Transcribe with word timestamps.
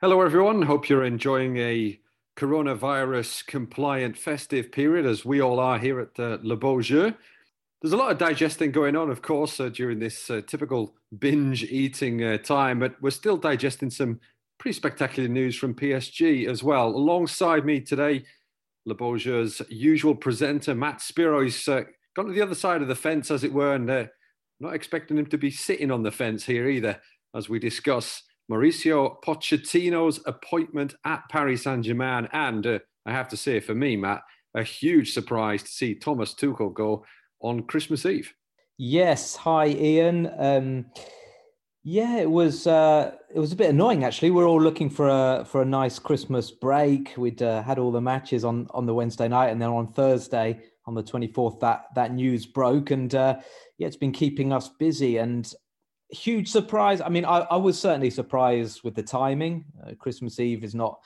Hello, 0.00 0.20
everyone. 0.20 0.62
Hope 0.62 0.88
you're 0.88 1.02
enjoying 1.02 1.56
a 1.56 1.98
coronavirus 2.36 3.44
compliant 3.48 4.16
festive 4.16 4.70
period 4.70 5.04
as 5.04 5.24
we 5.24 5.40
all 5.40 5.58
are 5.58 5.76
here 5.76 5.98
at 5.98 6.20
uh, 6.20 6.38
Le 6.44 6.54
Beau 6.54 6.80
Jeu. 6.80 7.12
There's 7.82 7.92
a 7.92 7.96
lot 7.96 8.12
of 8.12 8.18
digesting 8.18 8.70
going 8.70 8.94
on, 8.94 9.10
of 9.10 9.22
course, 9.22 9.58
uh, 9.58 9.70
during 9.70 9.98
this 9.98 10.30
uh, 10.30 10.40
typical 10.46 10.94
binge 11.18 11.64
eating 11.64 12.22
uh, 12.22 12.38
time, 12.38 12.78
but 12.78 12.94
we're 13.02 13.10
still 13.10 13.36
digesting 13.36 13.90
some 13.90 14.20
pretty 14.60 14.76
spectacular 14.76 15.28
news 15.28 15.56
from 15.56 15.74
PSG 15.74 16.48
as 16.48 16.62
well. 16.62 16.90
Alongside 16.90 17.66
me 17.66 17.80
today, 17.80 18.24
Le 18.86 18.94
Beau 18.94 19.16
Jeu's 19.16 19.60
usual 19.68 20.14
presenter, 20.14 20.76
Matt 20.76 21.00
Spiro. 21.00 21.42
He's 21.42 21.66
uh, 21.66 21.82
gone 22.14 22.26
to 22.26 22.32
the 22.32 22.42
other 22.42 22.54
side 22.54 22.82
of 22.82 22.88
the 22.88 22.94
fence, 22.94 23.32
as 23.32 23.42
it 23.42 23.52
were, 23.52 23.74
and 23.74 23.90
uh, 23.90 24.06
not 24.60 24.74
expecting 24.74 25.18
him 25.18 25.26
to 25.26 25.38
be 25.38 25.50
sitting 25.50 25.90
on 25.90 26.04
the 26.04 26.12
fence 26.12 26.46
here 26.46 26.68
either, 26.68 27.00
as 27.34 27.48
we 27.48 27.58
discuss 27.58 28.22
Mauricio 28.50 29.22
Pochettino's 29.22 30.20
appointment 30.26 30.94
at 31.04 31.22
Paris 31.30 31.64
Saint 31.64 31.84
Germain. 31.84 32.28
And 32.32 32.66
uh, 32.66 32.78
I 33.06 33.12
have 33.12 33.28
to 33.28 33.36
say, 33.36 33.60
for 33.60 33.74
me, 33.74 33.96
Matt, 33.96 34.22
a 34.54 34.62
huge 34.62 35.12
surprise 35.12 35.62
to 35.62 35.68
see 35.68 35.94
Thomas 35.94 36.34
Tuchel 36.34 36.72
go 36.72 37.04
on 37.40 37.64
Christmas 37.64 38.06
Eve. 38.06 38.32
Yes. 38.78 39.36
Hi, 39.36 39.66
Ian. 39.66 40.30
Um, 40.38 40.86
yeah, 41.84 42.18
it 42.18 42.30
was 42.30 42.66
uh, 42.66 43.12
it 43.34 43.38
was 43.38 43.52
a 43.52 43.56
bit 43.56 43.70
annoying 43.70 44.04
actually. 44.04 44.30
We 44.30 44.42
are 44.42 44.46
all 44.46 44.60
looking 44.60 44.90
for 44.90 45.08
a 45.08 45.44
for 45.44 45.62
a 45.62 45.64
nice 45.64 45.98
Christmas 45.98 46.50
break. 46.50 47.14
We'd 47.16 47.42
uh, 47.42 47.62
had 47.62 47.78
all 47.78 47.92
the 47.92 48.00
matches 48.00 48.44
on 48.44 48.66
on 48.70 48.84
the 48.84 48.92
Wednesday 48.92 49.28
night, 49.28 49.48
and 49.48 49.62
then 49.62 49.70
on 49.70 49.92
Thursday 49.92 50.60
on 50.86 50.94
the 50.94 51.02
twenty 51.02 51.28
fourth, 51.28 51.60
that 51.60 51.86
that 51.94 52.12
news 52.12 52.46
broke, 52.46 52.90
and 52.90 53.14
uh, 53.14 53.38
yeah, 53.78 53.86
it's 53.86 53.96
been 53.96 54.12
keeping 54.12 54.52
us 54.52 54.68
busy. 54.68 55.16
And 55.16 55.50
huge 56.10 56.48
surprise. 56.48 57.00
I 57.00 57.08
mean, 57.08 57.24
I, 57.24 57.40
I 57.50 57.56
was 57.56 57.78
certainly 57.78 58.10
surprised 58.10 58.82
with 58.82 58.94
the 58.94 59.02
timing. 59.02 59.64
Uh, 59.86 59.94
Christmas 59.98 60.40
Eve 60.40 60.64
is 60.64 60.74
not 60.74 60.98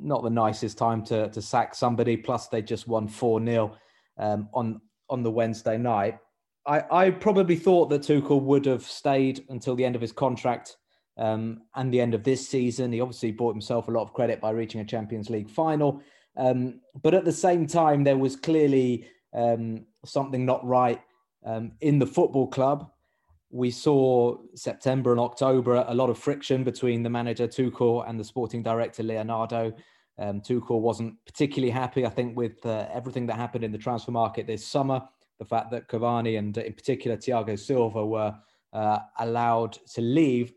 not 0.00 0.22
the 0.22 0.30
nicest 0.30 0.78
time 0.78 1.04
to 1.04 1.28
to 1.30 1.42
sack 1.42 1.74
somebody. 1.74 2.16
Plus, 2.16 2.48
they 2.48 2.62
just 2.62 2.88
won 2.88 3.08
four 3.08 3.44
0 3.44 3.76
um, 4.18 4.48
on 4.52 4.80
on 5.08 5.22
the 5.22 5.30
Wednesday 5.30 5.78
night. 5.78 6.18
I, 6.66 6.84
I 6.90 7.10
probably 7.10 7.56
thought 7.56 7.88
that 7.90 8.02
Tuchel 8.02 8.42
would 8.42 8.66
have 8.66 8.82
stayed 8.82 9.44
until 9.48 9.74
the 9.74 9.84
end 9.84 9.96
of 9.96 10.02
his 10.02 10.12
contract 10.12 10.76
um, 11.16 11.62
and 11.74 11.92
the 11.92 12.00
end 12.00 12.14
of 12.14 12.24
this 12.24 12.46
season. 12.46 12.92
He 12.92 13.00
obviously 13.00 13.32
bought 13.32 13.54
himself 13.54 13.88
a 13.88 13.90
lot 13.90 14.02
of 14.02 14.12
credit 14.12 14.38
by 14.38 14.50
reaching 14.50 14.82
a 14.82 14.84
Champions 14.84 15.30
League 15.30 15.48
final. 15.48 16.02
Um, 16.36 16.80
but 17.02 17.14
at 17.14 17.24
the 17.24 17.32
same 17.32 17.66
time, 17.66 18.04
there 18.04 18.18
was 18.18 18.36
clearly 18.36 19.06
um, 19.32 19.86
something 20.04 20.44
not 20.44 20.64
right 20.66 21.00
um, 21.44 21.72
in 21.80 21.98
the 21.98 22.06
football 22.06 22.46
club 22.46 22.90
we 23.50 23.70
saw 23.70 24.36
September 24.54 25.10
and 25.10 25.20
October 25.20 25.84
a 25.88 25.94
lot 25.94 26.10
of 26.10 26.18
friction 26.18 26.64
between 26.64 27.02
the 27.02 27.10
manager 27.10 27.46
Tuchel 27.46 28.08
and 28.08 28.20
the 28.20 28.24
sporting 28.24 28.62
director 28.62 29.02
Leonardo. 29.02 29.72
Um, 30.18 30.40
Tuchel 30.40 30.80
wasn't 30.80 31.14
particularly 31.24 31.70
happy, 31.70 32.04
I 32.04 32.10
think, 32.10 32.36
with 32.36 32.64
uh, 32.66 32.88
everything 32.92 33.26
that 33.26 33.36
happened 33.36 33.64
in 33.64 33.72
the 33.72 33.78
transfer 33.78 34.10
market 34.10 34.46
this 34.46 34.66
summer. 34.66 35.00
The 35.38 35.44
fact 35.44 35.70
that 35.70 35.88
Cavani 35.88 36.38
and, 36.38 36.56
in 36.58 36.72
particular, 36.72 37.16
Thiago 37.16 37.58
Silva 37.58 38.04
were 38.04 38.34
uh, 38.72 38.98
allowed 39.18 39.72
to 39.94 40.00
leave, 40.00 40.52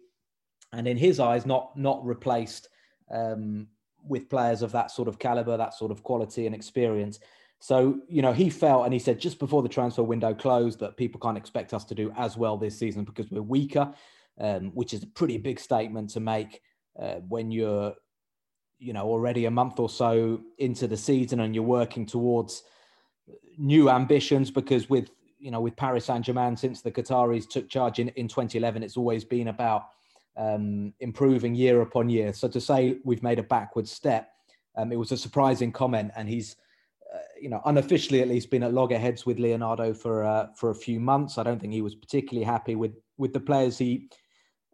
and 0.73 0.88
in 0.88 0.97
his 0.97 1.19
eyes, 1.19 1.45
not 1.45 1.78
not 1.78 2.03
replaced 2.06 2.69
um, 3.12 3.67
with 4.03 4.30
players 4.30 4.64
of 4.64 4.72
that 4.72 4.89
sort 4.89 5.08
of 5.08 5.19
caliber, 5.19 5.56
that 5.56 5.75
sort 5.75 5.92
of 5.92 6.03
quality 6.03 6.45
and 6.45 6.56
experience. 6.56 7.19
So, 7.62 8.00
you 8.09 8.23
know, 8.23 8.34
he 8.34 8.50
felt 8.50 8.86
and 8.86 8.94
he 8.94 8.98
said 8.98 9.20
just 9.20 9.38
before 9.38 9.62
the 9.62 9.70
transfer 9.70 10.02
window 10.02 10.34
closed 10.34 10.80
that 10.80 10.98
people 10.98 11.22
can't 11.22 11.38
expect 11.38 11.76
us 11.76 11.86
to 11.86 11.95
do 11.95 12.12
as 12.18 12.36
well 12.36 12.58
this 12.58 12.78
season 12.78 13.03
because 13.03 13.30
we're 13.30 13.44
weaker, 13.44 13.94
um, 14.40 14.72
which 14.72 14.95
is 14.95 15.03
a 15.03 15.08
pretty 15.08 15.38
big 15.38 15.59
statement 15.59 16.09
to 16.09 16.20
make 16.20 16.59
uh, 17.00 17.18
when 17.30 17.52
you're, 17.52 17.94
you 18.80 18.94
know, 18.94 19.03
already 19.03 19.45
a 19.45 19.52
month 19.52 19.80
or 19.80 19.90
so 19.90 20.42
into 20.58 20.88
the 20.88 20.98
season 20.98 21.41
and 21.41 21.53
you're 21.53 21.63
working 21.63 22.03
towards 22.03 22.63
new 23.59 23.91
ambitions 23.91 24.50
because 24.50 24.90
with, 24.90 25.12
you 25.38 25.52
know, 25.52 25.62
with 25.62 25.75
Paris 25.75 26.06
Saint 26.06 26.25
Germain, 26.25 26.58
since 26.58 26.81
the 26.81 26.91
Qataris 26.91 27.47
took 27.47 27.69
charge 27.69 28.00
in, 28.00 28.09
in 28.09 28.28
2011, 28.28 28.81
it's 28.81 28.97
always 28.97 29.24
been 29.24 29.50
about 29.50 29.90
um, 30.35 30.96
improving 31.00 31.53
year 31.53 31.81
upon 31.81 32.09
year. 32.09 32.34
So 32.34 32.47
to 32.47 32.59
say 32.59 32.97
we've 33.03 33.22
made 33.22 33.38
a 33.38 33.44
backward 33.44 33.88
step, 33.88 34.31
um, 34.75 34.91
it 34.91 34.97
was 34.97 35.12
a 35.12 35.18
surprising 35.18 35.72
comment 35.72 36.12
and 36.16 36.28
he's, 36.28 36.56
you 37.41 37.50
know, 37.50 37.62
unofficially 37.66 38.22
at 38.22 38.28
least 38.28 38.52
been 38.52 38.63
at 38.63 38.74
loggerheads 38.74 39.25
with 39.25 39.40
Leonardo 39.40 39.94
for 39.94 40.24
uh, 40.24 40.47
for 40.56 40.69
a 40.69 40.75
few 40.75 41.00
months. 41.00 41.38
I 41.38 41.44
don't 41.44 41.59
think 41.59 41.74
he 41.74 41.81
was 41.81 41.96
particularly 41.96 42.46
happy 42.46 42.75
with 42.75 42.94
with 43.18 43.34
the 43.34 43.40
players 43.40 43.78
he, 43.78 44.09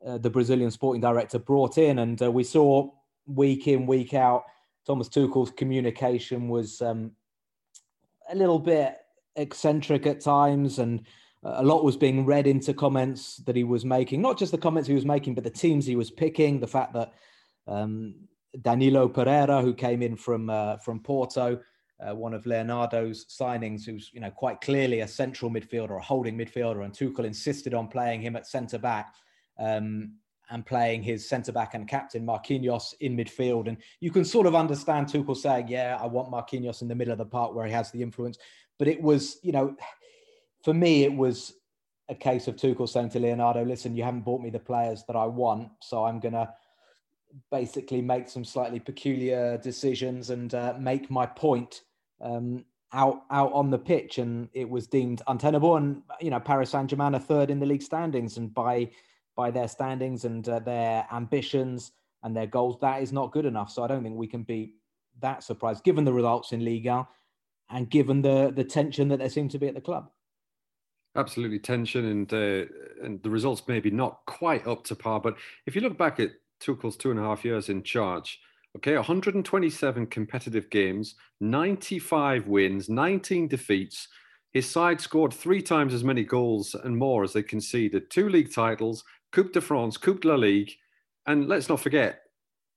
uh, 0.05 0.17
the 0.17 0.29
Brazilian 0.29 0.71
sporting 0.71 1.01
director, 1.01 1.39
brought 1.39 1.77
in, 1.77 1.99
and 1.99 2.21
uh, 2.21 2.31
we 2.31 2.43
saw 2.43 2.89
week 3.25 3.67
in 3.67 3.85
week 3.85 4.13
out 4.13 4.43
Thomas 4.85 5.09
Tuchel's 5.09 5.51
communication 5.51 6.47
was 6.47 6.81
um, 6.81 7.11
a 8.29 8.35
little 8.35 8.59
bit 8.59 8.97
eccentric 9.35 10.07
at 10.07 10.21
times, 10.21 10.79
and 10.79 11.05
a 11.43 11.63
lot 11.63 11.83
was 11.83 11.97
being 11.97 12.25
read 12.25 12.47
into 12.47 12.73
comments 12.73 13.37
that 13.45 13.55
he 13.55 13.63
was 13.63 13.85
making. 13.85 14.21
Not 14.21 14.37
just 14.37 14.51
the 14.51 14.57
comments 14.57 14.87
he 14.87 14.95
was 14.95 15.05
making, 15.05 15.35
but 15.35 15.43
the 15.43 15.49
teams 15.49 15.85
he 15.85 15.95
was 15.95 16.09
picking. 16.09 16.59
The 16.59 16.67
fact 16.67 16.93
that 16.93 17.13
um, 17.67 18.15
Danilo 18.61 19.07
Pereira, 19.09 19.61
who 19.61 19.73
came 19.73 20.01
in 20.01 20.15
from 20.15 20.49
uh, 20.49 20.77
from 20.77 21.01
Porto 21.01 21.59
uh, 21.99 22.13
one 22.13 22.33
of 22.33 22.45
Leonardo's 22.45 23.25
signings, 23.25 23.85
who's 23.85 24.11
you 24.13 24.19
know 24.19 24.29
quite 24.29 24.61
clearly 24.61 24.99
a 24.99 25.07
central 25.07 25.49
midfielder, 25.49 25.97
a 25.97 26.01
holding 26.01 26.37
midfielder, 26.37 26.83
and 26.83 26.93
Tuchel 26.93 27.25
insisted 27.25 27.73
on 27.73 27.87
playing 27.87 28.21
him 28.21 28.35
at 28.35 28.45
centre 28.45 28.77
back 28.77 29.15
um, 29.57 30.13
and 30.49 30.65
playing 30.65 31.01
his 31.01 31.27
centre 31.27 31.51
back 31.51 31.73
and 31.73 31.87
captain 31.87 32.25
Marquinhos 32.25 32.93
in 32.99 33.17
midfield. 33.17 33.67
And 33.67 33.77
you 33.99 34.11
can 34.11 34.23
sort 34.23 34.45
of 34.45 34.55
understand 34.55 35.07
Tuchel 35.07 35.35
saying, 35.35 35.69
"Yeah, 35.69 35.97
I 35.99 36.05
want 36.05 36.31
Marquinhos 36.31 36.81
in 36.81 36.87
the 36.87 36.95
middle 36.95 37.11
of 37.11 37.17
the 37.17 37.25
park 37.25 37.55
where 37.55 37.65
he 37.65 37.73
has 37.73 37.91
the 37.91 38.03
influence." 38.03 38.37
But 38.77 38.87
it 38.87 39.01
was, 39.01 39.39
you 39.41 39.51
know, 39.51 39.75
for 40.63 40.73
me, 40.73 41.03
it 41.03 41.13
was 41.13 41.53
a 42.09 42.15
case 42.15 42.47
of 42.47 42.57
Tuchel 42.57 42.87
saying 42.87 43.09
to 43.09 43.19
Leonardo, 43.19 43.65
"Listen, 43.65 43.95
you 43.95 44.03
haven't 44.03 44.21
bought 44.21 44.41
me 44.41 44.51
the 44.51 44.59
players 44.59 45.03
that 45.07 45.15
I 45.15 45.25
want, 45.25 45.69
so 45.81 46.05
I'm 46.05 46.19
gonna." 46.19 46.53
basically 47.51 48.01
make 48.01 48.29
some 48.29 48.45
slightly 48.45 48.79
peculiar 48.79 49.57
decisions 49.57 50.29
and 50.29 50.55
uh, 50.55 50.73
make 50.79 51.11
my 51.11 51.25
point 51.25 51.81
um, 52.21 52.65
out 52.93 53.23
out 53.31 53.51
on 53.53 53.69
the 53.69 53.77
pitch, 53.77 54.17
and 54.17 54.49
it 54.53 54.69
was 54.69 54.87
deemed 54.87 55.21
untenable. 55.27 55.75
And 55.75 56.01
you 56.21 56.29
know, 56.29 56.39
Paris 56.39 56.71
Saint 56.71 56.89
Germain 56.89 57.15
are 57.15 57.19
third 57.19 57.49
in 57.49 57.59
the 57.59 57.65
league 57.65 57.81
standings, 57.81 58.37
and 58.37 58.53
by 58.53 58.89
by 59.35 59.51
their 59.51 59.67
standings 59.67 60.25
and 60.25 60.47
uh, 60.49 60.59
their 60.59 61.05
ambitions 61.11 61.91
and 62.23 62.35
their 62.35 62.47
goals, 62.47 62.77
that 62.81 63.01
is 63.01 63.13
not 63.13 63.31
good 63.31 63.45
enough. 63.45 63.71
So 63.71 63.83
I 63.83 63.87
don't 63.87 64.03
think 64.03 64.17
we 64.17 64.27
can 64.27 64.43
be 64.43 64.73
that 65.21 65.43
surprised, 65.43 65.83
given 65.83 66.03
the 66.03 66.13
results 66.13 66.51
in 66.51 66.65
Ligue, 66.65 67.05
and 67.69 67.89
given 67.89 68.21
the 68.21 68.51
the 68.55 68.63
tension 68.63 69.07
that 69.09 69.19
there 69.19 69.29
seemed 69.29 69.51
to 69.51 69.59
be 69.59 69.67
at 69.67 69.75
the 69.75 69.81
club. 69.81 70.09
Absolutely 71.15 71.59
tension, 71.59 72.05
and 72.05 72.33
uh, 72.33 72.65
and 73.03 73.21
the 73.23 73.29
results 73.29 73.63
maybe 73.67 73.89
not 73.91 74.19
quite 74.25 74.67
up 74.67 74.83
to 74.85 74.95
par. 74.95 75.19
But 75.19 75.37
if 75.65 75.75
you 75.75 75.81
look 75.81 75.97
back 75.97 76.19
at 76.19 76.31
Tuchel's 76.59 76.97
two 76.97 77.11
and 77.11 77.19
a 77.19 77.23
half 77.23 77.45
years 77.45 77.69
in 77.69 77.83
charge, 77.83 78.39
Okay, 78.77 78.93
127 78.95 80.05
competitive 80.05 80.69
games, 80.69 81.15
95 81.41 82.45
wins, 82.45 82.89
19 82.89 83.47
defeats. 83.47 84.07
His 84.53 84.69
side 84.69 85.01
scored 85.01 85.33
three 85.33 85.63
times 85.63 85.95
as 85.95 86.03
many 86.03 86.23
goals 86.23 86.75
and 86.75 86.95
more 86.95 87.23
as 87.23 87.33
they 87.33 87.41
conceded. 87.41 88.11
Two 88.11 88.29
league 88.29 88.53
titles, 88.53 89.03
Coupe 89.31 89.51
de 89.51 89.61
France, 89.61 89.97
Coupe 89.97 90.21
de 90.21 90.27
la 90.27 90.35
Ligue. 90.35 90.71
And 91.25 91.47
let's 91.47 91.69
not 91.69 91.79
forget, 91.79 92.19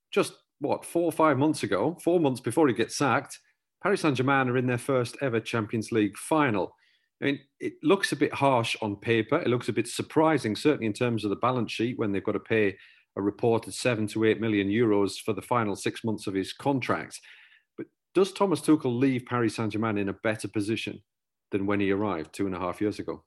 just 0.09 0.33
what, 0.59 0.83
four 0.85 1.03
or 1.03 1.11
five 1.11 1.37
months 1.37 1.61
ago, 1.61 1.95
four 2.03 2.19
months 2.19 2.41
before 2.41 2.67
he 2.67 2.73
gets 2.73 2.97
sacked, 2.97 3.37
Paris 3.83 4.01
Saint 4.01 4.17
Germain 4.17 4.49
are 4.49 4.57
in 4.57 4.65
their 4.65 4.79
first 4.79 5.17
ever 5.21 5.39
Champions 5.39 5.91
League 5.91 6.17
final. 6.17 6.75
I 7.21 7.25
mean, 7.25 7.39
it 7.59 7.73
looks 7.83 8.11
a 8.11 8.15
bit 8.15 8.33
harsh 8.33 8.75
on 8.81 8.95
paper. 8.95 9.39
It 9.39 9.49
looks 9.49 9.69
a 9.69 9.73
bit 9.73 9.87
surprising, 9.87 10.55
certainly 10.55 10.87
in 10.87 10.93
terms 10.93 11.23
of 11.23 11.29
the 11.29 11.35
balance 11.35 11.71
sheet 11.71 11.99
when 11.99 12.11
they've 12.11 12.23
got 12.23 12.31
to 12.31 12.39
pay 12.39 12.75
a 13.15 13.21
reported 13.21 13.73
seven 13.73 14.07
to 14.07 14.23
eight 14.25 14.39
million 14.39 14.69
euros 14.69 15.19
for 15.23 15.33
the 15.33 15.41
final 15.41 15.75
six 15.75 16.03
months 16.03 16.27
of 16.27 16.33
his 16.33 16.53
contract. 16.53 17.19
But 17.77 17.87
does 18.13 18.31
Thomas 18.31 18.61
Tuchel 18.61 18.97
leave 18.97 19.25
Paris 19.25 19.55
Saint 19.55 19.73
Germain 19.73 19.97
in 19.97 20.09
a 20.09 20.13
better 20.23 20.47
position 20.47 21.01
than 21.51 21.65
when 21.65 21.79
he 21.79 21.91
arrived 21.91 22.33
two 22.33 22.45
and 22.45 22.55
a 22.55 22.59
half 22.59 22.81
years 22.81 22.99
ago? 22.99 23.23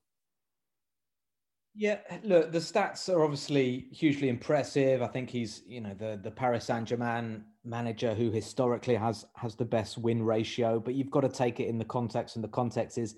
Yeah, 1.77 1.99
look, 2.23 2.53
the 2.53 2.59
stats 2.59 3.13
are 3.13 3.25
obviously 3.25 3.89
hugely 3.91 4.29
impressive. 4.29 5.03
I 5.03 5.09
think 5.09 5.29
he's, 5.29 5.63
you 5.67 5.81
know, 5.81 5.93
the 5.93 6.21
the 6.23 6.31
Paris 6.31 6.67
Saint 6.67 6.87
Germain 6.87 7.45
manager 7.65 8.15
who 8.15 8.31
historically 8.31 8.95
has 8.95 9.27
has 9.35 9.57
the 9.57 9.65
best 9.65 9.99
win 9.99 10.23
ratio. 10.23 10.79
But 10.79 10.95
you've 10.95 11.11
got 11.11 11.23
to 11.23 11.29
take 11.29 11.59
it 11.59 11.67
in 11.67 11.79
the 11.79 11.85
context, 11.85 12.37
and 12.37 12.45
the 12.45 12.49
context 12.49 12.97
is 12.97 13.17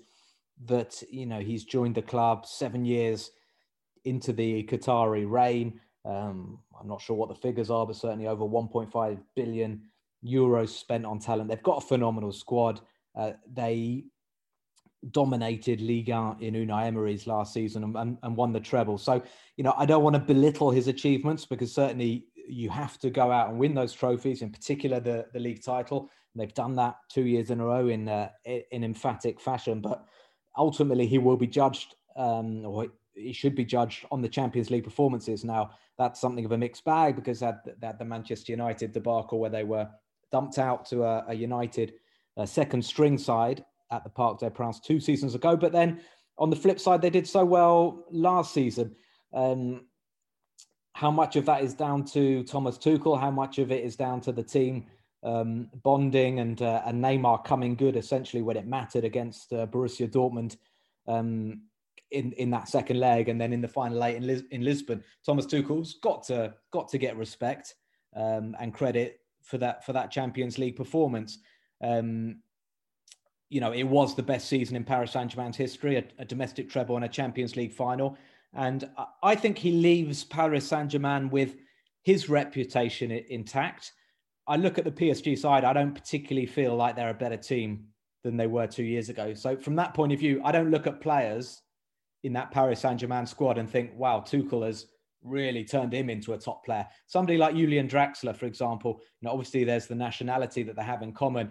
that 0.65 1.03
you 1.11 1.27
know 1.27 1.39
he's 1.39 1.65
joined 1.65 1.93
the 1.93 2.01
club 2.01 2.47
seven 2.47 2.83
years 2.83 3.29
into 4.05 4.33
the 4.33 4.63
Qatari 4.63 5.29
reign. 5.29 5.79
Um, 6.07 6.59
I'm 6.79 6.87
not 6.87 7.01
sure 7.01 7.15
what 7.15 7.29
the 7.29 7.35
figures 7.35 7.69
are, 7.69 7.85
but 7.85 7.95
certainly 7.95 8.27
over 8.27 8.45
1.5 8.45 9.19
billion 9.35 9.81
euros 10.25 10.69
spent 10.69 11.05
on 11.05 11.19
talent. 11.19 11.49
They've 11.49 11.61
got 11.61 11.83
a 11.83 11.87
phenomenal 11.87 12.31
squad. 12.31 12.79
Uh, 13.15 13.33
they 13.51 14.05
dominated 15.11 15.81
Ligue 15.81 16.09
in 16.09 16.53
Unai 16.53 16.85
Emery's 16.87 17.27
last 17.27 17.53
season 17.53 17.83
and, 17.83 17.95
and, 17.95 18.17
and, 18.23 18.35
won 18.35 18.51
the 18.51 18.59
treble. 18.59 18.97
So, 18.97 19.21
you 19.55 19.63
know, 19.63 19.73
I 19.77 19.85
don't 19.85 20.03
want 20.03 20.15
to 20.15 20.19
belittle 20.19 20.71
his 20.71 20.87
achievements 20.87 21.45
because 21.45 21.73
certainly 21.73 22.25
you 22.47 22.69
have 22.69 22.97
to 22.99 23.09
go 23.09 23.31
out 23.31 23.49
and 23.49 23.59
win 23.59 23.73
those 23.73 23.93
trophies, 23.93 24.41
in 24.41 24.51
particular 24.51 24.99
the, 24.99 25.25
the 25.33 25.39
league 25.39 25.63
title. 25.63 26.09
And 26.33 26.41
they've 26.41 26.53
done 26.53 26.75
that 26.75 26.95
two 27.09 27.25
years 27.25 27.51
in 27.51 27.59
a 27.59 27.65
row 27.65 27.87
in 27.87 28.07
uh, 28.07 28.29
in 28.45 28.83
emphatic 28.83 29.39
fashion. 29.39 29.81
But 29.81 30.05
ultimately, 30.57 31.07
he 31.07 31.17
will 31.17 31.37
be 31.37 31.47
judged, 31.47 31.95
um, 32.15 32.65
or 32.65 32.87
he 33.17 33.33
should 33.33 33.55
be 33.55 33.65
judged 33.65 34.05
on 34.11 34.21
the 34.21 34.29
Champions 34.29 34.69
League 34.69 34.83
performances. 34.83 35.43
Now, 35.43 35.71
that's 35.97 36.21
something 36.21 36.45
of 36.45 36.51
a 36.51 36.57
mixed 36.57 36.85
bag 36.85 37.15
because 37.15 37.39
that 37.39 37.79
that 37.81 37.99
the 37.99 38.05
Manchester 38.05 38.51
United 38.51 38.91
debacle 38.91 39.39
where 39.39 39.49
they 39.49 39.63
were 39.63 39.89
dumped 40.31 40.59
out 40.59 40.85
to 40.85 41.03
a, 41.03 41.25
a 41.27 41.33
United 41.33 41.93
uh, 42.37 42.45
second 42.45 42.83
string 42.83 43.17
side 43.17 43.65
at 43.91 44.03
the 44.03 44.09
Parc 44.09 44.39
des 44.39 44.49
Princes 44.49 44.81
two 44.81 44.99
seasons 44.99 45.35
ago. 45.35 45.55
But 45.55 45.71
then 45.71 46.01
on 46.37 46.49
the 46.49 46.55
flip 46.55 46.79
side, 46.79 47.01
they 47.01 47.09
did 47.09 47.27
so 47.27 47.43
well 47.43 48.05
last 48.11 48.53
season. 48.53 48.95
Um, 49.33 49.87
how 50.93 51.11
much 51.11 51.35
of 51.35 51.45
that 51.45 51.63
is 51.63 51.73
down 51.73 52.05
to 52.05 52.43
Thomas 52.43 52.77
Tuchel? 52.77 53.19
How 53.19 53.31
much 53.31 53.59
of 53.59 53.71
it 53.71 53.83
is 53.83 53.95
down 53.95 54.21
to 54.21 54.31
the 54.31 54.43
team 54.43 54.85
um, 55.23 55.69
bonding 55.83 56.39
and 56.39 56.61
uh, 56.61 56.83
and 56.85 57.03
Neymar 57.03 57.43
coming 57.43 57.75
good 57.75 57.95
essentially 57.95 58.41
when 58.41 58.57
it 58.57 58.67
mattered 58.67 59.03
against 59.03 59.51
uh, 59.53 59.65
Borussia 59.67 60.07
Dortmund 60.09 60.57
um, 61.07 61.61
in 62.11 62.31
in 62.33 62.49
that 62.51 62.69
second 62.69 62.99
leg 62.99 63.29
and 63.29 63.39
then 63.39 63.53
in 63.53 63.61
the 63.61 63.67
final 63.67 64.03
eight 64.03 64.15
in, 64.15 64.25
Lis- 64.25 64.43
in 64.51 64.63
Lisbon? 64.63 65.03
Thomas 65.25 65.45
Tuchel's 65.45 65.95
got 66.01 66.23
to 66.23 66.53
got 66.71 66.87
to 66.89 66.97
get 66.97 67.17
respect 67.17 67.75
um, 68.15 68.55
and 68.59 68.73
credit 68.73 69.19
for 69.43 69.57
that 69.57 69.85
for 69.85 69.93
that 69.93 70.11
Champions 70.11 70.57
League 70.57 70.75
performance. 70.75 71.39
Um, 71.81 72.41
you 73.49 73.61
know, 73.61 73.71
it 73.71 73.83
was 73.83 74.15
the 74.15 74.23
best 74.23 74.49
season 74.49 74.75
in 74.75 74.83
Paris 74.83 75.11
Saint 75.11 75.31
Germain's 75.31 75.55
history, 75.55 75.95
a, 75.95 76.03
a, 76.19 76.25
domestic 76.25 76.69
treble 76.69 76.97
and 76.97 77.05
a 77.05 77.07
Champions 77.07 77.55
League 77.55 77.71
final. 77.71 78.17
And 78.53 78.89
I 79.23 79.35
think 79.35 79.57
he 79.57 79.71
leaves 79.71 80.25
Paris 80.25 80.67
Saint 80.67 80.91
Germain 80.91 81.29
with 81.29 81.55
his 82.03 82.27
reputation 82.27 83.11
intact. 83.11 83.93
I 84.47 84.57
look 84.57 84.77
at 84.77 84.85
the 84.85 84.91
PSG 84.91 85.37
side, 85.37 85.63
I 85.63 85.73
don't 85.73 85.93
particularly 85.93 86.45
feel 86.45 86.75
like 86.75 86.95
they're 86.95 87.09
a 87.09 87.13
better 87.13 87.37
team 87.37 87.85
than 88.23 88.37
they 88.37 88.47
were 88.47 88.67
two 88.67 88.83
years 88.83 89.09
ago. 89.09 89.33
So, 89.33 89.55
from 89.55 89.75
that 89.75 89.93
point 89.93 90.11
of 90.11 90.19
view, 90.19 90.41
I 90.43 90.51
don't 90.51 90.71
look 90.71 90.87
at 90.87 91.01
players 91.01 91.61
in 92.23 92.33
that 92.33 92.51
Paris 92.51 92.81
Saint 92.81 92.99
Germain 92.99 93.25
squad 93.25 93.57
and 93.57 93.69
think, 93.69 93.91
wow, 93.95 94.23
Tuchel 94.25 94.65
has 94.65 94.87
really 95.23 95.63
turned 95.63 95.93
him 95.93 96.09
into 96.09 96.33
a 96.33 96.37
top 96.37 96.65
player. 96.65 96.87
Somebody 97.05 97.37
like 97.37 97.55
Julian 97.55 97.87
Draxler, 97.87 98.35
for 98.35 98.45
example, 98.45 98.99
you 99.21 99.27
know, 99.27 99.31
obviously 99.31 99.63
there's 99.63 99.87
the 99.87 99.95
nationality 99.95 100.63
that 100.63 100.75
they 100.75 100.83
have 100.83 101.01
in 101.01 101.13
common. 101.13 101.49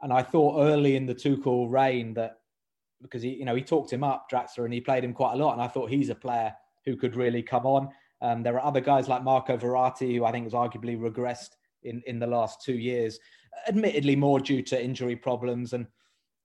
And 0.00 0.12
I 0.12 0.22
thought 0.22 0.60
early 0.60 0.96
in 0.96 1.06
the 1.06 1.14
Tuchel 1.14 1.70
reign 1.70 2.14
that 2.14 2.38
because 3.00 3.22
he, 3.22 3.30
you 3.30 3.44
know, 3.44 3.54
he 3.54 3.62
talked 3.62 3.92
him 3.92 4.04
up, 4.04 4.26
Draxler, 4.30 4.64
and 4.64 4.72
he 4.72 4.80
played 4.80 5.04
him 5.04 5.12
quite 5.12 5.34
a 5.34 5.36
lot. 5.36 5.52
And 5.52 5.62
I 5.62 5.68
thought 5.68 5.90
he's 5.90 6.08
a 6.08 6.14
player 6.14 6.54
who 6.84 6.96
could 6.96 7.16
really 7.16 7.42
come 7.42 7.66
on. 7.66 7.88
Um, 8.20 8.42
there 8.42 8.54
are 8.54 8.64
other 8.64 8.80
guys 8.80 9.08
like 9.08 9.24
Marco 9.24 9.56
Verratti, 9.56 10.16
who 10.16 10.24
I 10.24 10.30
think 10.30 10.44
has 10.44 10.52
arguably 10.52 10.98
regressed 10.98 11.50
in, 11.82 12.02
in 12.06 12.18
the 12.18 12.26
last 12.26 12.62
two 12.62 12.74
years, 12.74 13.18
admittedly 13.68 14.14
more 14.14 14.38
due 14.38 14.62
to 14.62 14.82
injury 14.82 15.16
problems. 15.16 15.72
And 15.72 15.86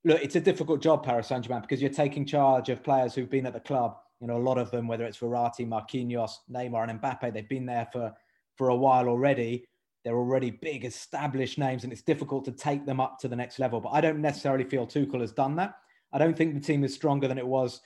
look, 0.03 0.21
it's 0.21 0.35
a 0.35 0.41
difficult 0.41 0.81
job, 0.81 1.03
Paris 1.03 1.27
Saint 1.27 1.45
Germain, 1.45 1.61
because 1.61 1.81
you're 1.81 1.91
taking 1.91 2.25
charge 2.25 2.69
of 2.69 2.83
players 2.83 3.13
who've 3.13 3.29
been 3.29 3.45
at 3.45 3.53
the 3.53 3.59
club. 3.59 3.97
You 4.19 4.27
know, 4.27 4.37
a 4.37 4.39
lot 4.39 4.57
of 4.57 4.71
them, 4.71 4.87
whether 4.87 5.05
it's 5.05 5.19
Verratti, 5.19 5.67
Marquinhos, 5.67 6.31
Neymar, 6.51 6.89
and 6.89 6.99
Mbappe, 7.01 7.33
they've 7.33 7.47
been 7.47 7.65
there 7.65 7.87
for 7.91 8.13
for 8.55 8.69
a 8.69 8.75
while 8.75 9.07
already. 9.07 9.65
They're 10.03 10.17
already 10.17 10.51
big, 10.51 10.85
established 10.85 11.57
names, 11.57 11.83
and 11.83 11.91
it's 11.91 12.01
difficult 12.01 12.45
to 12.45 12.51
take 12.51 12.85
them 12.85 12.99
up 12.99 13.19
to 13.19 13.27
the 13.27 13.35
next 13.35 13.59
level. 13.59 13.79
But 13.81 13.89
I 13.89 14.01
don't 14.01 14.21
necessarily 14.21 14.63
feel 14.63 14.87
Tuchel 14.87 15.21
has 15.21 15.33
done 15.33 15.55
that. 15.57 15.75
I 16.13 16.17
don't 16.17 16.35
think 16.35 16.53
the 16.53 16.61
team 16.61 16.83
is 16.83 16.93
stronger 16.93 17.27
than 17.27 17.37
it 17.37 17.45
was 17.45 17.81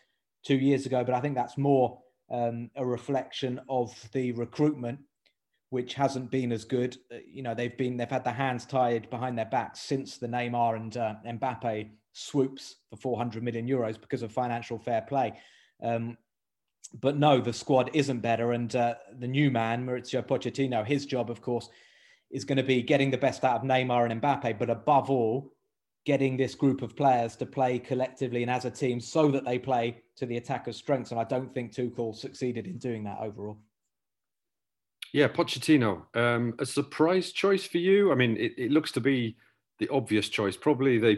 two 0.46 0.56
years 0.56 0.86
ago, 0.86 1.04
but 1.04 1.16
I 1.16 1.19
think 1.19 1.36
that's 1.36 1.58
more 1.58 2.00
um, 2.30 2.69
a 2.75 2.86
reflection 2.86 3.60
of 3.68 3.94
the 4.13 4.31
recruitment, 4.34 5.00
which 5.72 5.96
hasn't 5.96 6.31
been 6.31 6.52
as 6.52 6.63
good. 6.63 6.96
Uh, 7.12 7.18
you 7.28 7.42
know, 7.44 7.56
they've 7.56 7.78
been 7.78 7.98
they've 7.98 8.10
had 8.10 8.24
their 8.24 8.34
hands 8.34 8.66
tied 8.66 9.10
behind 9.10 9.38
their 9.38 9.46
backs 9.46 9.80
since 9.80 10.18
the 10.18 10.28
Neymar 10.28 10.75
and 10.75 10.96
uh, 10.98 11.16
Mbappe 11.25 11.90
swoops 12.13 12.75
for 12.90 12.98
400 12.98 13.44
million 13.44 13.68
euros 13.68 14.00
because 14.00 14.22
of 14.22 14.31
financial 14.31 14.78
fair 14.78 15.02
play. 15.02 15.34
Um, 15.84 16.18
but 17.00 17.18
no, 17.18 17.40
the 17.40 17.54
squad 17.54 17.90
isn't 17.94 18.19
better, 18.19 18.52
and 18.52 18.75
uh, 18.75 18.96
the 19.18 19.28
new 19.28 19.50
man, 19.50 19.86
Mauricio 19.86 20.25
Pochettino, 20.25 20.86
his 20.86 21.06
job, 21.06 21.30
of 21.30 21.42
course, 21.42 21.69
is 22.30 22.44
going 22.44 22.58
to 22.58 22.63
be 22.63 22.81
getting 22.81 23.12
the 23.12 23.18
best 23.18 23.44
out 23.44 23.58
of 23.58 23.62
Neymar 23.63 24.10
and 24.10 24.22
Mbappe, 24.22 24.60
but 24.60 24.69
above 24.69 25.10
all, 25.10 25.54
getting 26.06 26.36
this 26.36 26.56
group 26.56 26.81
of 26.81 26.96
players 26.96 27.36
to 27.36 27.46
play 27.46 27.78
collectively 27.78 28.42
and 28.42 28.52
as 28.52 28.66
a 28.66 28.72
team 28.72 29.00
so 29.00 29.30
that 29.30 29.46
they 29.46 29.60
play 29.60 30.02
to 30.18 30.25
the 30.25 30.38
attacker's 30.38 30.78
strengths. 30.78 31.12
And 31.12 31.19
I 31.19 31.24
don't 31.24 31.54
think 31.54 31.74
Tuchel 31.74 32.16
succeeded 32.16 32.66
in 32.66 32.78
doing 32.78 33.04
that 33.04 33.19
overall. 33.19 33.60
Yeah, 35.13 35.28
Pochettino, 35.28 36.04
um, 36.16 36.56
a 36.58 36.66
surprise 36.66 37.31
choice 37.31 37.66
for 37.66 37.78
you. 37.78 38.12
I 38.12 38.16
mean, 38.16 38.38
it, 38.38 38.54
it 38.58 38.72
looks 38.72 38.92
to 38.94 39.02
be 39.02 39.36
the 39.80 39.90
obvious 39.90 40.30
choice, 40.30 40.56
probably 40.56 40.98
the 41.00 41.18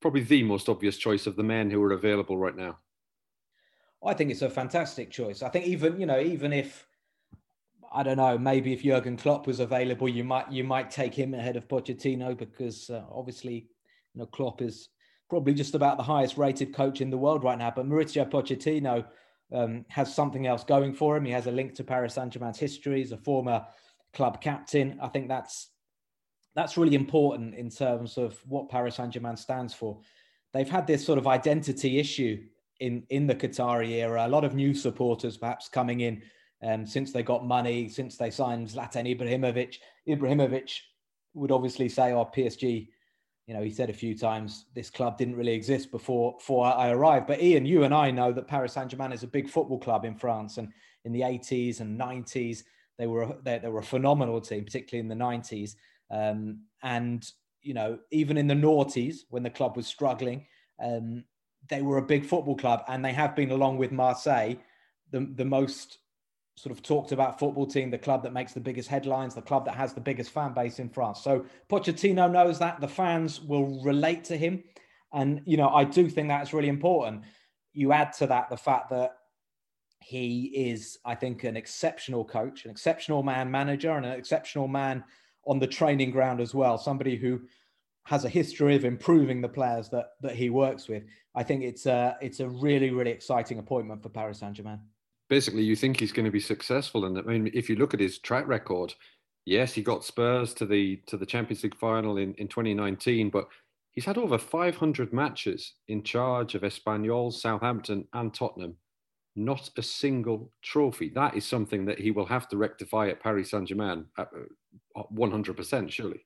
probably 0.00 0.22
the 0.22 0.42
most 0.42 0.68
obvious 0.68 0.96
choice 0.96 1.26
of 1.26 1.36
the 1.36 1.42
men 1.42 1.70
who 1.70 1.82
are 1.82 1.92
available 1.92 2.38
right 2.38 2.56
now. 2.56 2.78
I 4.04 4.14
think 4.14 4.30
it's 4.30 4.42
a 4.42 4.50
fantastic 4.50 5.10
choice. 5.10 5.42
I 5.42 5.48
think 5.48 5.66
even 5.66 6.00
you 6.00 6.06
know 6.06 6.20
even 6.20 6.52
if 6.52 6.86
I 7.92 8.02
don't 8.02 8.18
know, 8.18 8.36
maybe 8.36 8.72
if 8.72 8.82
Jurgen 8.82 9.16
Klopp 9.16 9.46
was 9.46 9.60
available, 9.60 10.08
you 10.08 10.24
might 10.24 10.50
you 10.52 10.64
might 10.64 10.90
take 10.90 11.14
him 11.14 11.34
ahead 11.34 11.56
of 11.56 11.68
Pochettino 11.68 12.36
because 12.36 12.90
uh, 12.90 13.04
obviously, 13.10 13.68
you 14.14 14.20
know, 14.20 14.26
Klopp 14.26 14.62
is 14.62 14.88
probably 15.30 15.54
just 15.54 15.74
about 15.74 15.96
the 15.96 16.02
highest 16.02 16.36
rated 16.36 16.74
coach 16.74 17.00
in 17.00 17.10
the 17.10 17.18
world 17.18 17.44
right 17.44 17.58
now. 17.58 17.72
But 17.74 17.86
Mauricio 17.86 18.28
Pochettino 18.28 19.04
um, 19.52 19.84
has 19.88 20.14
something 20.14 20.46
else 20.46 20.64
going 20.64 20.94
for 20.94 21.16
him. 21.16 21.24
He 21.24 21.32
has 21.32 21.46
a 21.46 21.52
link 21.52 21.74
to 21.76 21.84
Paris 21.84 22.14
Saint 22.14 22.32
Germain's 22.32 22.58
history. 22.58 22.98
He's 22.98 23.12
a 23.12 23.16
former 23.16 23.66
club 24.12 24.40
captain. 24.40 24.98
I 25.02 25.08
think 25.08 25.28
that's 25.28 25.70
that's 26.54 26.76
really 26.76 26.96
important 26.96 27.54
in 27.54 27.70
terms 27.70 28.18
of 28.18 28.38
what 28.46 28.68
Paris 28.68 28.96
Saint 28.96 29.12
Germain 29.12 29.36
stands 29.36 29.74
for. 29.74 30.00
They've 30.52 30.68
had 30.68 30.86
this 30.86 31.04
sort 31.04 31.18
of 31.18 31.26
identity 31.26 31.98
issue 31.98 32.42
in 32.80 33.04
in 33.10 33.26
the 33.26 33.34
Qatari 33.34 33.90
era. 33.90 34.26
A 34.26 34.28
lot 34.28 34.44
of 34.44 34.54
new 34.54 34.74
supporters 34.74 35.36
perhaps 35.36 35.68
coming 35.68 36.00
in 36.00 36.22
um, 36.62 36.86
since 36.86 37.12
they 37.12 37.22
got 37.22 37.46
money, 37.46 37.88
since 37.88 38.16
they 38.16 38.30
signed 38.30 38.68
Zlatan 38.68 39.16
Ibrahimovic. 39.16 39.76
Ibrahimovic 40.08 40.70
would 41.34 41.52
obviously 41.52 41.88
say, 41.88 42.12
"Oh, 42.12 42.24
PSG." 42.24 42.88
You 43.46 43.54
know, 43.54 43.62
he 43.62 43.70
said 43.70 43.88
a 43.88 43.94
few 43.94 44.16
times 44.16 44.66
this 44.74 44.90
club 44.90 45.16
didn't 45.16 45.36
really 45.36 45.54
exist 45.54 45.90
before 45.90 46.36
before 46.36 46.66
I 46.66 46.90
arrived. 46.90 47.26
But 47.26 47.42
Ian, 47.42 47.64
you 47.64 47.84
and 47.84 47.94
I 47.94 48.10
know 48.10 48.30
that 48.32 48.46
Paris 48.46 48.74
Saint 48.74 48.90
Germain 48.90 49.12
is 49.12 49.22
a 49.22 49.28
big 49.28 49.48
football 49.48 49.78
club 49.78 50.04
in 50.04 50.14
France, 50.14 50.58
and 50.58 50.72
in 51.04 51.12
the 51.12 51.22
80s 51.22 51.80
and 51.80 51.98
90s, 51.98 52.64
they 52.98 53.06
were 53.06 53.36
they, 53.42 53.58
they 53.58 53.68
were 53.68 53.80
a 53.80 53.84
phenomenal 53.84 54.40
team, 54.40 54.64
particularly 54.64 55.00
in 55.00 55.08
the 55.08 55.24
90s. 55.24 55.76
Um, 56.10 56.62
and 56.82 57.28
you 57.62 57.74
know, 57.74 57.98
even 58.10 58.36
in 58.36 58.46
the 58.46 58.54
noughties 58.54 59.20
when 59.30 59.42
the 59.42 59.50
club 59.50 59.76
was 59.76 59.86
struggling, 59.86 60.46
um, 60.82 61.24
they 61.68 61.82
were 61.82 61.98
a 61.98 62.02
big 62.06 62.24
football 62.24 62.56
club, 62.56 62.84
and 62.88 63.04
they 63.04 63.12
have 63.12 63.36
been, 63.36 63.50
along 63.50 63.78
with 63.78 63.92
Marseille, 63.92 64.54
the 65.10 65.28
the 65.34 65.44
most 65.44 65.98
sort 66.58 66.76
of 66.76 66.82
talked 66.82 67.12
about 67.12 67.38
football 67.38 67.66
team, 67.66 67.90
the 67.90 67.98
club 67.98 68.22
that 68.24 68.32
makes 68.32 68.52
the 68.52 68.60
biggest 68.60 68.88
headlines, 68.88 69.34
the 69.34 69.40
club 69.40 69.64
that 69.64 69.76
has 69.76 69.92
the 69.92 70.00
biggest 70.00 70.30
fan 70.30 70.52
base 70.52 70.80
in 70.80 70.88
France. 70.88 71.20
So 71.22 71.46
Pochettino 71.70 72.30
knows 72.30 72.58
that 72.58 72.80
the 72.80 72.88
fans 72.88 73.40
will 73.40 73.80
relate 73.82 74.24
to 74.24 74.36
him. 74.36 74.64
And, 75.12 75.40
you 75.44 75.56
know, 75.56 75.68
I 75.68 75.84
do 75.84 76.08
think 76.10 76.28
that's 76.28 76.52
really 76.52 76.68
important. 76.68 77.22
You 77.72 77.92
add 77.92 78.12
to 78.14 78.26
that 78.26 78.50
the 78.50 78.56
fact 78.56 78.90
that 78.90 79.12
he 80.00 80.46
is, 80.46 80.98
I 81.04 81.14
think, 81.14 81.44
an 81.44 81.56
exceptional 81.56 82.24
coach, 82.24 82.64
an 82.64 82.72
exceptional 82.72 83.22
man 83.22 83.50
manager, 83.50 83.92
and 83.92 84.04
an 84.04 84.18
exceptional 84.18 84.66
man 84.66 85.04
on 85.48 85.58
the 85.58 85.66
training 85.66 86.12
ground 86.12 86.40
as 86.40 86.54
well. 86.54 86.78
Somebody 86.78 87.16
who 87.16 87.40
has 88.04 88.24
a 88.24 88.28
history 88.28 88.76
of 88.76 88.84
improving 88.84 89.40
the 89.40 89.48
players 89.48 89.88
that 89.90 90.10
that 90.22 90.36
he 90.36 90.50
works 90.50 90.88
with. 90.88 91.02
I 91.34 91.42
think 91.42 91.62
it's 91.62 91.86
a 91.86 92.16
it's 92.20 92.40
a 92.40 92.48
really 92.48 92.90
really 92.90 93.10
exciting 93.10 93.58
appointment 93.58 94.02
for 94.02 94.08
Paris 94.08 94.38
Saint 94.38 94.54
Germain 94.54 94.80
basically 95.28 95.62
you 95.62 95.76
think 95.76 96.00
he's 96.00 96.12
going 96.12 96.24
to 96.24 96.32
be 96.32 96.40
successful. 96.40 97.04
And 97.04 97.18
I 97.18 97.22
mean, 97.22 97.50
if 97.54 97.68
you 97.68 97.76
look 97.76 97.94
at 97.94 98.00
his 98.00 98.18
track 98.18 98.46
record, 98.48 98.94
yes, 99.44 99.74
he 99.74 99.82
got 99.82 100.04
Spurs 100.04 100.54
to 100.54 100.66
the 100.66 100.96
to 101.06 101.16
the 101.16 101.26
Champions 101.26 101.62
League 101.62 101.76
final 101.76 102.16
in, 102.16 102.34
in 102.34 102.48
2019, 102.48 103.30
but 103.30 103.48
he's 103.92 104.04
had 104.04 104.18
over 104.18 104.38
500 104.38 105.12
matches 105.12 105.74
in 105.88 106.02
charge 106.02 106.54
of 106.54 106.62
Espanyol, 106.62 107.32
Southampton, 107.32 108.06
and 108.12 108.34
Tottenham. 108.34 108.76
Not 109.36 109.70
a 109.76 109.82
single 109.82 110.50
trophy. 110.62 111.10
That 111.10 111.36
is 111.36 111.46
something 111.46 111.84
that 111.84 112.00
he 112.00 112.10
will 112.10 112.26
have 112.26 112.48
to 112.48 112.56
rectify 112.56 113.08
at 113.08 113.22
Paris 113.22 113.50
Saint 113.50 113.68
Germain 113.68 114.06
at 114.18 114.28
uh, 114.34 114.40
100%, 115.12 115.86
uh, 115.86 115.88
surely. 115.88 116.24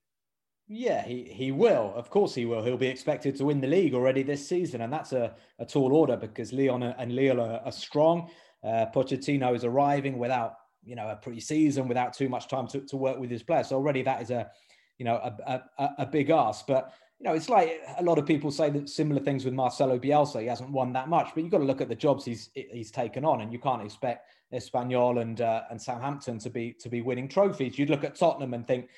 Yeah, 0.69 1.05
he, 1.05 1.25
he 1.25 1.53
will. 1.53 1.93
Of 1.95 2.09
course, 2.09 2.35
he 2.35 2.47
will. 2.47 2.63
He'll 2.63 2.77
be 2.77 2.87
expected 2.87 3.37
to 3.37 3.45
win 3.45 3.61
the 3.61 3.67
league 3.67 3.95
already 3.95 4.23
this 4.23 4.47
season, 4.47 4.81
and 4.81 4.93
that's 4.93 5.13
a, 5.13 5.35
a 5.59 5.67
tall 5.67 5.93
order 5.93 6.17
because 6.17 6.53
Lyon 6.53 6.83
and 6.83 7.15
Lille 7.15 7.41
are, 7.41 7.61
are 7.65 7.73
strong. 7.73 8.31
Uh, 8.65 8.87
Pochettino 8.95 9.55
is 9.55 9.65
arriving 9.65 10.19
without, 10.19 10.55
you 10.85 10.95
know, 10.95 11.09
a 11.09 11.17
pre-season, 11.17 11.89
without 11.89 12.15
too 12.15 12.29
much 12.29 12.49
time 12.49 12.67
to, 12.69 12.81
to 12.83 12.97
work 12.97 13.19
with 13.19 13.31
his 13.31 13.43
players. 13.43 13.69
So 13.69 13.77
already 13.77 14.03
that 14.03 14.23
is 14.23 14.31
a, 14.31 14.51
you 14.99 15.05
know, 15.05 15.17
a, 15.17 15.63
a, 15.79 15.91
a 15.99 16.07
big 16.07 16.31
ask. 16.31 16.67
But 16.67 16.95
you 17.23 17.29
know, 17.29 17.35
it's 17.35 17.49
like 17.49 17.81
a 17.99 18.03
lot 18.03 18.19
of 18.19 18.27
people 18.27 18.51
say 18.51 18.71
that 18.71 18.89
similar 18.89 19.21
things 19.21 19.45
with 19.45 19.55
Marcelo 19.55 19.99
Bielsa. 19.99 20.41
He 20.41 20.47
hasn't 20.49 20.71
won 20.71 20.93
that 20.95 21.09
much, 21.09 21.31
but 21.35 21.43
you've 21.43 21.53
got 21.53 21.59
to 21.59 21.65
look 21.65 21.81
at 21.81 21.89
the 21.89 21.95
jobs 21.95 22.25
he's 22.25 22.51
he's 22.55 22.91
taken 22.91 23.25
on, 23.25 23.43
and 23.43 23.53
you 23.53 23.61
can't 23.61 23.83
expect 23.83 24.29
Espanyol 24.53 25.21
and 25.21 25.41
uh, 25.41 25.63
and 25.71 25.81
Southampton 25.81 26.39
to 26.41 26.51
be 26.51 26.73
to 26.75 26.89
be 26.89 27.01
winning 27.01 27.29
trophies. 27.29 27.79
You'd 27.79 27.91
look 27.91 28.05
at 28.05 28.17
Tottenham 28.17 28.55
and 28.55 28.67
think, 28.67 28.89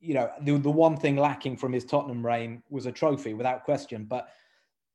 you 0.00 0.14
know, 0.14 0.30
the, 0.42 0.58
the 0.58 0.70
one 0.70 0.96
thing 0.96 1.16
lacking 1.16 1.56
from 1.56 1.72
his 1.72 1.84
Tottenham 1.84 2.24
reign 2.24 2.62
was 2.70 2.86
a 2.86 2.92
trophy, 2.92 3.34
without 3.34 3.64
question. 3.64 4.04
But 4.04 4.28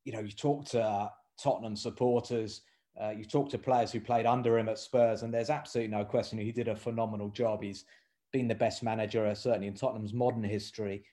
you 0.03 0.13
know, 0.13 0.19
you 0.19 0.31
talk 0.31 0.65
to 0.65 0.81
uh, 0.81 1.09
Tottenham 1.41 1.75
supporters, 1.75 2.61
uh, 3.01 3.09
you 3.09 3.25
talk 3.25 3.49
to 3.49 3.57
players 3.57 3.91
who 3.91 3.99
played 3.99 4.25
under 4.25 4.57
him 4.57 4.69
at 4.69 4.79
Spurs, 4.79 5.23
and 5.23 5.33
there's 5.33 5.49
absolutely 5.49 5.95
no 5.95 6.05
question 6.05 6.37
he 6.37 6.51
did 6.51 6.67
a 6.67 6.75
phenomenal 6.75 7.29
job. 7.29 7.61
He's 7.61 7.85
been 8.31 8.47
the 8.47 8.55
best 8.55 8.83
manager, 8.83 9.25
uh, 9.25 9.35
certainly 9.35 9.67
in 9.67 9.73
Tottenham's 9.73 10.13
modern 10.13 10.43
history. 10.43 11.03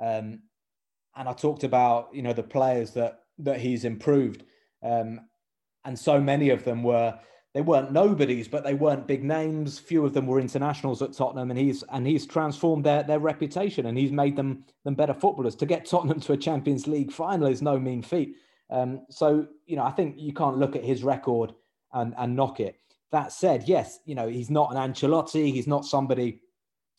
Um, 0.00 0.40
and 1.16 1.28
I 1.28 1.32
talked 1.32 1.64
about 1.64 2.08
you 2.12 2.22
know 2.22 2.32
the 2.32 2.42
players 2.42 2.90
that 2.92 3.20
that 3.38 3.60
he's 3.60 3.84
improved, 3.84 4.44
um, 4.82 5.20
and 5.84 5.98
so 5.98 6.20
many 6.20 6.50
of 6.50 6.64
them 6.64 6.82
were 6.82 7.18
they 7.54 7.60
weren't 7.60 7.92
nobodies, 7.92 8.48
but 8.48 8.64
they 8.64 8.72
weren't 8.72 9.06
big 9.06 9.22
names. 9.22 9.78
Few 9.78 10.06
of 10.06 10.14
them 10.14 10.26
were 10.26 10.40
internationals 10.40 11.02
at 11.02 11.12
Tottenham, 11.12 11.50
and 11.50 11.58
he's 11.58 11.82
and 11.90 12.06
he's 12.06 12.26
transformed 12.26 12.84
their 12.84 13.02
their 13.02 13.18
reputation, 13.18 13.86
and 13.86 13.98
he's 13.98 14.12
made 14.12 14.36
them 14.36 14.64
them 14.84 14.94
better 14.94 15.12
footballers. 15.12 15.54
To 15.56 15.66
get 15.66 15.84
Tottenham 15.84 16.20
to 16.20 16.32
a 16.32 16.36
Champions 16.36 16.86
League 16.86 17.12
final 17.12 17.48
is 17.48 17.60
no 17.60 17.78
mean 17.78 18.02
feat. 18.02 18.36
Um, 18.70 19.02
so 19.10 19.46
you 19.66 19.76
know, 19.76 19.84
I 19.84 19.90
think 19.90 20.16
you 20.18 20.32
can't 20.32 20.56
look 20.56 20.76
at 20.76 20.84
his 20.84 21.04
record 21.04 21.52
and 21.92 22.14
and 22.16 22.34
knock 22.34 22.58
it. 22.60 22.76
That 23.10 23.32
said, 23.32 23.64
yes, 23.66 23.98
you 24.06 24.14
know 24.14 24.28
he's 24.28 24.50
not 24.50 24.74
an 24.74 24.78
Ancelotti. 24.78 25.52
He's 25.52 25.66
not 25.66 25.84
somebody 25.84 26.40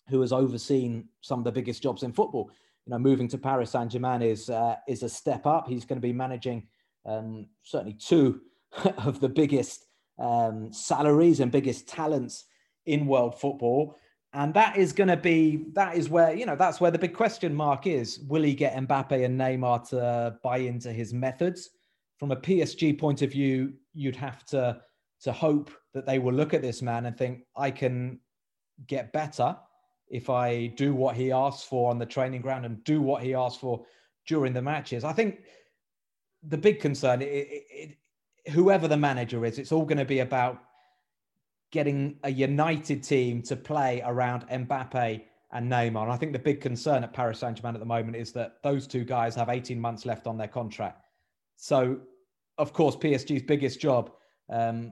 who 0.10 0.22
has 0.22 0.31
overseen 0.31 1.07
some 1.22 1.39
of 1.39 1.45
the 1.45 1.51
biggest 1.51 1.81
jobs 1.81 2.03
in 2.03 2.13
football. 2.13 2.51
You 2.86 2.91
know, 2.91 3.00
moving 3.00 3.27
to 3.29 3.39
Paris 3.39 3.72
Saint 3.72 3.91
Germain 3.91 4.22
is 4.22 4.51
uh, 4.51 4.75
is 4.88 5.01
a 5.01 5.10
step 5.10 5.48
up. 5.48 5.67
He's 5.67 5.86
going 5.86 5.98
to 5.98 6.07
be 6.07 6.13
managing 6.13 6.67
um, 7.07 7.48
certainly 7.63 7.93
two 7.93 8.41
of 9.00 9.19
the 9.19 9.29
biggest 9.29 9.88
um, 10.20 10.72
salaries 10.72 11.39
and 11.39 11.51
biggest 11.51 11.88
talents 11.88 12.46
in 12.86 13.08
world 13.08 13.39
football. 13.39 13.96
And 14.34 14.53
that 14.55 14.77
is 14.77 14.93
going 14.93 15.10
to 15.10 15.17
be, 15.17 15.65
that 15.74 15.96
is 15.96 16.10
where, 16.10 16.34
you 16.34 16.46
know, 16.46 16.55
that's 16.55 16.82
where 16.82 16.91
the 16.91 16.98
big 16.98 17.13
question 17.13 17.53
mark 17.53 17.86
is. 17.86 18.20
Will 18.27 18.41
he 18.41 18.55
get 18.55 18.75
Mbappe 18.75 19.24
and 19.24 19.39
Neymar 19.39 19.88
to 19.89 20.38
buy 20.43 20.58
into 20.58 20.91
his 20.91 21.13
methods? 21.13 21.70
From 22.17 22.32
a 22.32 22.36
PSG 22.36 22.98
point 22.98 23.22
of 23.22 23.32
view, 23.32 23.74
you'd 23.93 24.15
have 24.15 24.43
to, 24.48 24.82
to 25.22 25.32
hope 25.32 25.70
that 25.93 26.05
they 26.08 26.17
will 26.17 26.34
look 26.34 26.53
at 26.53 26.63
this 26.63 26.82
man 26.82 27.05
and 27.05 27.17
think, 27.17 27.41
I 27.55 27.70
can 27.70 28.20
get 28.88 29.13
better 29.13 29.55
if 30.10 30.29
I 30.29 30.67
do 30.67 30.96
what 30.96 31.15
he 31.15 31.32
asks 31.32 31.63
for 31.63 31.91
on 31.91 32.00
the 32.00 32.05
training 32.05 32.41
ground 32.41 32.65
and 32.65 32.84
do 32.84 33.01
what 33.01 33.22
he 33.22 33.36
asks 33.36 33.60
for 33.60 33.86
during 34.27 34.53
the 34.53 34.62
matches. 34.62 35.03
I 35.03 35.13
think 35.13 35.41
the 36.48 36.58
big 36.58 36.79
concern, 36.79 37.22
it, 37.22 37.25
it, 37.25 37.98
whoever 38.51 38.88
the 38.88 38.97
manager 38.97 39.45
is, 39.45 39.59
it's 39.59 39.71
all 39.71 39.85
going 39.85 39.97
to 39.97 40.05
be 40.05 40.19
about 40.19 40.62
getting 41.71 42.17
a 42.23 42.29
united 42.29 43.01
team 43.03 43.41
to 43.41 43.55
play 43.55 44.01
around 44.05 44.47
Mbappe 44.47 45.21
and 45.51 45.71
Neymar. 45.71 46.03
And 46.03 46.12
I 46.12 46.17
think 46.17 46.33
the 46.33 46.39
big 46.39 46.62
concern 46.62 47.03
at 47.03 47.13
Paris 47.13 47.39
Saint 47.39 47.57
Germain 47.57 47.75
at 47.75 47.79
the 47.79 47.85
moment 47.85 48.15
is 48.15 48.31
that 48.33 48.57
those 48.63 48.85
two 48.85 49.03
guys 49.03 49.35
have 49.35 49.50
18 49.50 49.79
months 49.79 50.05
left 50.05 50.27
on 50.27 50.38
their 50.38 50.47
contract. 50.47 51.05
So, 51.55 52.00
of 52.57 52.73
course, 52.73 52.95
PSG's 52.95 53.43
biggest 53.43 53.79
job, 53.79 54.12
um, 54.50 54.91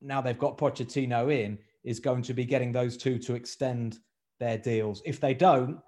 now 0.00 0.20
they've 0.20 0.38
got 0.38 0.58
Pochettino 0.58 1.32
in, 1.32 1.58
is 1.82 2.00
going 2.00 2.22
to 2.22 2.34
be 2.34 2.44
getting 2.44 2.72
those 2.72 2.96
two 2.96 3.18
to 3.20 3.34
extend 3.34 3.98
their 4.38 4.58
deals. 4.58 5.02
If 5.04 5.20
they 5.20 5.34
don't, 5.34 5.78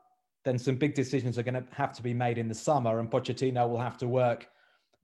then 0.45 0.59
some 0.59 0.77
big 0.77 0.95
decisions 0.95 1.39
are 1.39 1.43
going 1.43 1.55
to 1.55 1.65
have 1.73 1.93
to 1.95 2.03
be 2.03 2.15
made 2.15 2.39
in 2.39 2.49
the 2.49 2.55
summer, 2.55 3.01
and 3.01 3.11
Pochettino 3.11 3.69
will 3.69 3.81
have 3.81 3.99
to 3.99 4.09
work 4.09 4.49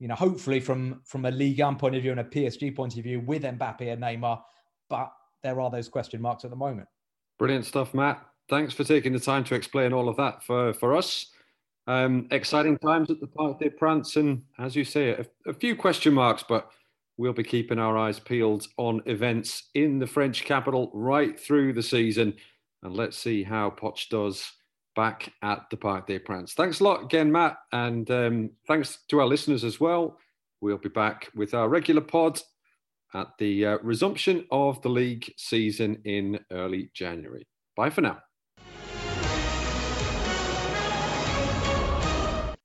you 0.03 0.09
know, 0.09 0.17
hopefully 0.17 0.59
from 0.59 1.01
from 1.05 1.27
a 1.27 1.31
Ligue 1.31 1.61
1 1.61 1.77
point 1.77 1.95
of 1.95 2.03
view 2.03 2.11
and 2.11 2.19
a 2.19 2.25
PSG 2.25 2.75
point 2.75 2.97
of 2.97 3.05
view 3.05 3.21
with 3.21 3.45
Mbappe 3.45 3.93
and 3.93 4.03
Neymar, 4.03 4.43
but 4.91 5.13
there 5.45 5.61
are 5.61 5.71
those 5.71 5.89
question 5.89 6.21
marks 6.21 6.43
at 6.43 6.51
the 6.51 6.57
moment. 6.57 6.89
Brilliant 7.39 7.67
stuff, 7.67 7.95
Matt. 7.95 8.21
Thanks 8.49 8.75
for 8.75 8.83
taking 8.83 9.13
the 9.13 9.21
time 9.21 9.45
to 9.45 9.55
explain 9.55 9.93
all 9.93 10.09
of 10.09 10.17
that 10.17 10.43
for, 10.43 10.73
for 10.73 10.97
us. 10.97 11.27
Um, 11.87 12.27
exciting 12.33 12.79
times 12.79 13.11
at 13.11 13.21
the 13.21 13.29
Parc 13.29 13.61
des 13.61 13.71
Princes, 13.71 14.17
and 14.17 14.43
as 14.59 14.75
you 14.75 14.85
say, 14.85 15.11
a, 15.11 15.25
a 15.47 15.55
few 15.55 15.77
question 15.77 16.15
marks, 16.15 16.43
but 16.49 16.69
we'll 17.17 17.33
be 17.33 17.45
keeping 17.45 17.79
our 17.79 17.97
eyes 17.97 18.19
peeled 18.19 18.67
on 18.79 19.03
events 19.07 19.71
in 19.75 20.01
the 20.01 20.07
French 20.09 20.45
capital 20.45 20.91
right 20.95 21.39
through 21.39 21.75
the 21.75 21.83
season. 21.83 22.35
And 22.83 22.97
let's 22.97 23.17
see 23.17 23.45
how 23.45 23.71
Poch 23.71 24.09
does 24.09 24.51
back 24.95 25.33
at 25.43 25.69
the 25.71 25.77
Parc 25.77 26.07
des 26.07 26.19
Princes. 26.19 26.55
Thanks 26.55 26.81
a 26.81 26.85
lot 26.85 27.03
again, 27.03 27.31
Matt, 27.31 27.57
and 27.73 28.11
um, 28.11 28.51
thanks 28.67 28.99
to 29.09 29.21
our 29.21 29.27
listeners 29.27 29.65
as 29.65 29.81
well. 29.81 30.19
We'll 30.61 30.79
be 30.79 30.89
back 30.89 31.29
with 31.35 31.55
our 31.55 31.69
regular 31.69 32.03
pod 32.03 32.41
at 33.15 33.29
the 33.39 33.67
uh, 33.67 33.79
resumption 33.83 34.47
of 34.51 34.81
the 34.83 34.89
league 34.89 35.33
season 35.37 36.01
in 36.05 36.41
early 36.51 36.91
January. 36.95 37.47
Bye 37.77 37.91
for 37.91 38.01
now. 38.01 38.19